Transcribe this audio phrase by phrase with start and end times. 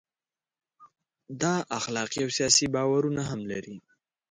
[1.41, 3.75] دا اخلاقي او سیاسي باورونه هم لري.